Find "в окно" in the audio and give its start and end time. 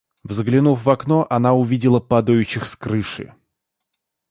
0.83-1.27